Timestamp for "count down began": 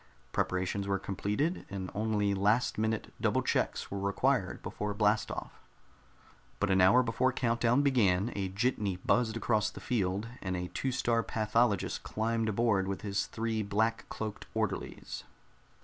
7.31-8.33